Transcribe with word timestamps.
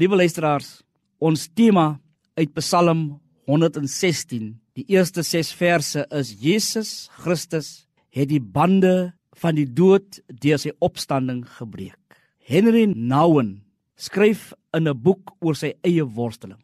Liewe 0.00 0.16
luisteraars, 0.16 0.78
ons 1.20 1.42
tema 1.52 1.98
uit 2.40 2.52
Psalm 2.56 3.20
116, 3.44 4.54
die 4.72 4.84
eerste 4.88 5.20
6 5.20 5.50
verse 5.52 6.04
is 6.16 6.30
Jesus 6.40 7.10
Christus 7.20 7.84
het 8.08 8.30
die 8.30 8.40
bande 8.40 9.12
van 9.42 9.58
die 9.58 9.66
dood 9.68 10.22
deur 10.32 10.56
sy 10.56 10.72
opstanding 10.80 11.42
gebreek. 11.58 12.00
Henry 12.40 12.86
Nouwen 12.88 13.58
skryf 14.00 14.54
in 14.72 14.88
'n 14.88 14.96
boek 14.96 15.36
oor 15.44 15.54
sy 15.54 15.74
eie 15.84 16.08
worsteling. 16.08 16.60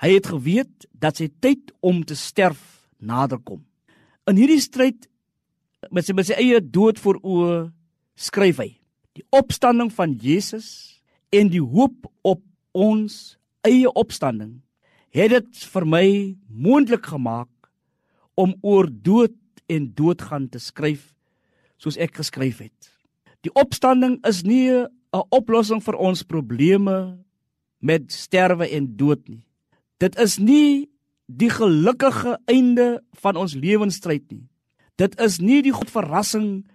Hy 0.00 0.14
het 0.16 0.32
geweet 0.32 0.88
dat 0.96 1.18
sy 1.18 1.28
tyd 1.40 1.72
om 1.82 2.02
te 2.02 2.16
sterf 2.16 2.88
naderkom. 2.98 3.60
In 4.26 4.36
hierdie 4.36 4.60
stryd 4.60 5.06
met 5.90 6.06
sy 6.06 6.14
met 6.14 6.26
sy 6.26 6.32
eie 6.32 6.60
dood 6.60 6.98
voor 6.98 7.20
oë 7.20 7.72
skryf 8.16 8.56
hy 8.56 8.80
die 9.12 9.24
opstanding 9.30 9.92
van 9.92 10.16
Jesus 10.16 10.96
en 11.30 11.48
die 11.48 11.60
hoop 11.60 12.08
op 12.22 12.40
ons 12.72 13.36
eie 13.66 13.88
opstanding 13.92 14.60
het 15.14 15.32
dit 15.34 15.64
vir 15.72 15.86
my 15.86 16.06
moontlik 16.48 17.06
gemaak 17.10 17.50
om 18.38 18.54
oor 18.62 18.88
dood 18.90 19.36
en 19.70 19.90
doodgaan 19.94 20.48
te 20.48 20.60
skryf 20.62 21.10
soos 21.80 21.96
ek 21.96 22.20
geskryf 22.20 22.60
het. 22.60 22.90
Die 23.42 23.52
opstanding 23.56 24.18
is 24.28 24.42
nie 24.44 24.70
'n 24.70 25.26
oplossing 25.30 25.82
vir 25.82 25.96
ons 25.96 26.22
probleme 26.22 27.18
met 27.80 28.12
sterwe 28.12 28.68
en 28.68 28.96
dood 28.96 29.28
nie. 29.28 29.44
Dit 29.98 30.18
is 30.18 30.38
nie 30.38 30.88
die 31.26 31.50
gelukkige 31.50 32.38
einde 32.46 33.02
van 33.12 33.36
ons 33.36 33.54
lewensstryd 33.54 34.30
nie. 34.30 34.48
Dit 34.96 35.20
is 35.20 35.40
nie 35.40 35.62
die 35.62 35.72
God 35.72 35.90
verrassing 35.90 36.66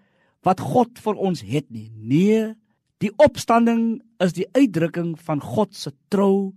wat 0.43 0.59
God 0.59 0.99
vir 0.99 1.16
ons 1.16 1.41
het 1.41 1.70
nie. 1.71 1.91
Nee, 1.96 2.55
die 3.04 3.12
opstanding 3.22 3.99
is 4.23 4.35
die 4.38 4.48
uitdrukking 4.55 5.16
van 5.20 5.41
God 5.44 5.76
se 5.76 5.91
trou 6.13 6.54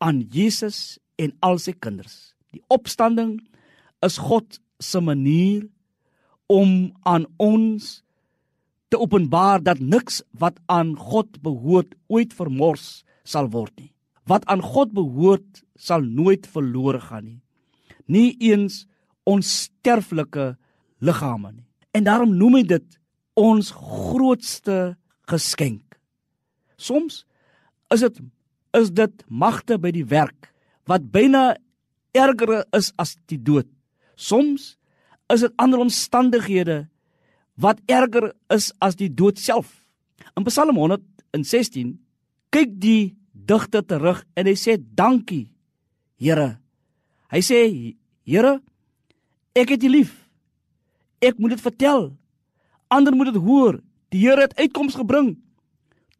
aan 0.00 0.22
Jesus 0.32 0.98
en 1.18 1.34
al 1.44 1.58
sy 1.60 1.74
kinders. 1.76 2.32
Die 2.54 2.62
opstanding 2.72 3.38
is 4.04 4.18
God 4.22 4.60
se 4.80 5.00
manier 5.02 5.66
om 6.48 6.94
aan 7.04 7.26
ons 7.36 7.98
te 8.88 8.96
openbaar 8.96 9.60
dat 9.60 9.82
niks 9.82 10.22
wat 10.40 10.56
aan 10.66 10.94
God 10.96 11.40
behoort 11.44 11.92
ooit 12.08 12.32
vermors 12.32 13.02
sal 13.24 13.50
word 13.52 13.74
nie. 13.76 13.92
Wat 14.28 14.46
aan 14.48 14.62
God 14.64 14.94
behoort 14.96 15.64
sal 15.76 16.04
nooit 16.04 16.46
verlore 16.48 17.00
gaan 17.00 17.26
nie. 17.26 17.40
Nie 18.08 18.32
eens 18.40 18.86
ons 19.28 19.50
sterflike 19.68 20.54
liggame 21.04 21.52
nie. 21.52 21.66
En 21.92 22.06
daarom 22.08 22.32
noem 22.36 22.60
hy 22.60 22.64
dit 22.68 22.98
ons 23.38 23.70
grootste 23.74 24.96
geskenk. 25.28 25.98
Soms 26.76 27.24
is 27.94 28.04
dit 28.04 28.20
is 28.76 28.90
dit 28.92 29.24
magte 29.28 29.78
by 29.80 29.90
die 29.94 30.04
werk 30.06 30.50
wat 30.88 31.08
byna 31.12 31.56
erger 32.16 32.62
is 32.76 32.92
as 33.00 33.16
die 33.30 33.40
dood. 33.40 33.68
Soms 34.16 34.76
is 35.32 35.44
dit 35.44 35.54
ander 35.60 35.80
omstandighede 35.82 36.86
wat 37.60 37.80
erger 37.90 38.32
is 38.54 38.70
as 38.84 38.96
die 38.96 39.10
dood 39.10 39.40
self. 39.40 39.84
In 40.36 40.46
Psalm 40.46 40.76
116 40.78 41.96
kyk 42.54 42.76
die 42.80 43.16
digter 43.32 43.84
terug 43.84 44.22
en 44.36 44.48
hy 44.48 44.56
sê 44.58 44.76
dankie 44.78 45.48
Here. 46.18 46.56
Hy 47.30 47.40
sê 47.46 47.58
Here, 48.26 48.58
ek 49.54 49.70
het 49.76 49.84
U 49.86 49.90
lief. 49.92 50.10
Ek 51.22 51.38
moet 51.38 51.54
dit 51.54 51.62
vertel. 51.62 52.08
Ander 52.90 53.14
moet 53.14 53.30
dit 53.30 53.38
hoor. 53.42 53.78
Die 54.08 54.24
Here 54.24 54.40
het 54.40 54.56
uitkoms 54.56 54.94
gebring. 54.94 55.36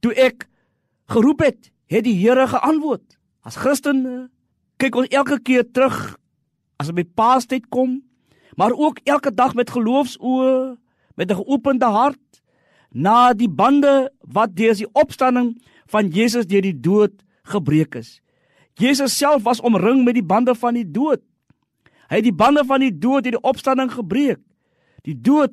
Toe 0.00 0.12
ek 0.14 0.48
geroep 1.08 1.40
het, 1.44 1.70
het 1.88 2.04
die 2.04 2.16
Here 2.20 2.46
geantwoord. 2.48 3.16
As 3.42 3.56
Christen 3.56 4.28
kyk 4.76 4.96
ons 4.98 5.08
elke 5.14 5.40
keer 5.40 5.64
terug 5.72 6.16
as 6.78 6.90
dit 6.90 7.00
by 7.00 7.06
Paastyd 7.18 7.66
kom, 7.74 7.98
maar 8.58 8.74
ook 8.74 9.00
elke 9.04 9.32
dag 9.34 9.54
met 9.58 9.70
geloofsoë, 9.70 10.76
met 11.16 11.30
'n 11.30 11.40
geopende 11.40 11.86
hart 11.86 12.42
na 12.90 13.32
die 13.32 13.48
bande 13.48 14.12
wat 14.20 14.56
deur 14.56 14.74
die 14.74 14.88
opstanding 14.92 15.58
van 15.86 16.08
Jesus 16.08 16.46
deur 16.46 16.62
die 16.62 16.80
dood 16.80 17.12
gebreek 17.42 17.94
is. 17.94 18.20
Jesus 18.74 19.16
self 19.16 19.42
was 19.42 19.60
omring 19.60 20.04
met 20.04 20.14
die 20.14 20.24
bande 20.24 20.54
van 20.54 20.74
die 20.74 20.90
dood. 20.90 21.20
Hy 22.08 22.16
het 22.16 22.24
die 22.24 22.34
bande 22.34 22.64
van 22.64 22.80
die 22.80 22.98
dood 22.98 23.24
deur 23.24 23.36
die 23.36 23.48
opstanding 23.50 23.92
gebreek. 23.92 24.40
Die 25.02 25.20
dood 25.20 25.52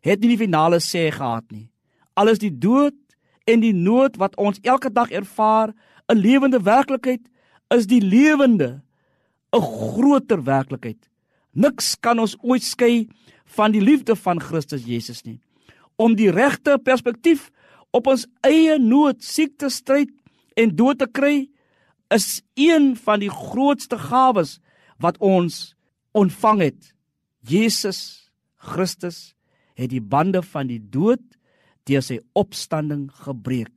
het 0.00 0.20
nie 0.20 0.36
die 0.36 0.44
finale 0.44 0.78
sê 0.80 1.10
gehad 1.10 1.44
nie. 1.50 1.68
Alles 2.16 2.40
die 2.40 2.52
dood 2.52 2.96
en 3.46 3.62
die 3.62 3.74
nood 3.76 4.16
wat 4.20 4.36
ons 4.40 4.58
elke 4.64 4.90
dag 4.92 5.10
ervaar, 5.10 5.74
'n 6.08 6.16
lewende 6.16 6.62
werklikheid 6.62 7.20
is 7.70 7.86
die 7.86 8.00
lewende 8.00 8.82
'n 9.52 9.60
groter 9.60 10.42
werklikheid. 10.42 11.08
Niks 11.52 11.96
kan 12.00 12.18
ons 12.18 12.36
ooit 12.42 12.62
skei 12.62 13.08
van 13.56 13.72
die 13.72 13.80
liefde 13.80 14.16
van 14.16 14.40
Christus 14.40 14.84
Jesus 14.84 15.22
nie. 15.24 15.40
Om 15.96 16.14
die 16.14 16.30
regte 16.30 16.78
perspektief 16.78 17.50
op 17.90 18.06
ons 18.06 18.26
eie 18.44 18.78
nood, 18.78 19.22
siekte, 19.24 19.70
stryd 19.70 20.10
en 20.56 20.76
dood 20.76 20.98
te 20.98 21.06
kry, 21.06 21.48
is 22.12 22.42
een 22.54 22.96
van 22.96 23.20
die 23.20 23.30
grootste 23.30 23.98
gawes 23.98 24.58
wat 24.98 25.18
ons 25.18 25.74
ontvang 26.12 26.60
het. 26.60 26.92
Jesus 27.40 28.30
Christus 28.56 29.34
het 29.74 29.90
die 29.90 30.00
bande 30.00 30.42
van 30.42 30.66
die 30.66 30.80
dood 30.80 31.22
deur 31.86 32.02
sy 32.02 32.18
opstanding 32.34 33.08
gebreek. 33.24 33.72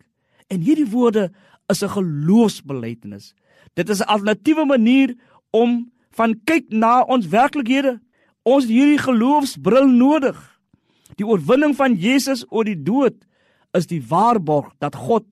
En 0.50 0.64
hierdie 0.66 0.90
woorde 0.90 1.30
is 1.70 1.84
'n 1.84 1.94
geloofsbelijdenis. 1.98 3.34
Dit 3.74 3.90
is 3.90 4.00
'n 4.00 4.10
alternatiewe 4.10 4.66
manier 4.66 5.16
om 5.52 5.92
van 6.12 6.40
kyk 6.44 6.66
na 6.70 7.02
ons 7.02 7.28
werklikhede. 7.28 8.00
Ons 8.44 8.64
het 8.64 8.72
hierdie 8.72 8.98
geloofsbril 8.98 9.88
nodig. 9.88 10.60
Die 11.16 11.28
oorwinning 11.28 11.76
van 11.76 11.94
Jesus 11.94 12.46
oor 12.50 12.64
die 12.64 12.84
dood 12.84 13.16
is 13.72 13.88
die 13.88 14.02
waarborg 14.08 14.74
dat 14.80 14.96
God 14.96 15.26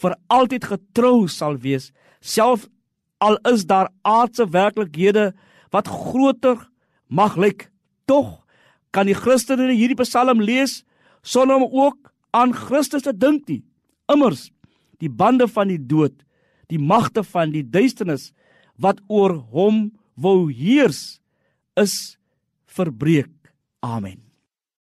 vir 0.00 0.16
altyd 0.26 0.64
getrou 0.64 1.28
sal 1.28 1.56
wees, 1.56 1.90
selfs 2.20 2.68
al 3.20 3.36
is 3.52 3.66
daar 3.68 3.90
aardse 4.02 4.46
werklikhede 4.48 5.32
wat 5.70 5.88
groter 5.88 6.68
mag 7.08 7.36
lyk. 7.36 7.68
Tog 8.08 8.40
kan 8.90 9.06
die 9.06 9.14
Christene 9.14 9.72
hierdie 9.72 9.98
Psalm 10.00 10.40
lees 10.40 10.84
sonder 11.22 11.60
om 11.60 11.68
ook 11.68 12.12
aan 12.36 12.54
Christus 12.54 13.06
te 13.06 13.14
dink 13.16 13.48
nie. 13.48 13.62
Immers 14.10 14.48
die 15.00 15.08
bande 15.08 15.48
van 15.48 15.70
die 15.72 15.80
dood, 15.80 16.14
die 16.68 16.78
magte 16.78 17.24
van 17.24 17.54
die 17.54 17.64
duisternis 17.64 18.30
wat 18.80 19.00
oor 19.08 19.38
hom 19.52 19.88
wou 20.20 20.50
heers 20.52 21.20
is 21.80 22.16
verbreek. 22.68 23.32
Amen. 23.80 24.29